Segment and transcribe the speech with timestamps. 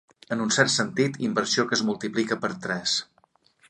[0.35, 3.01] En un cert sentit, inversió que es multiplica per tres.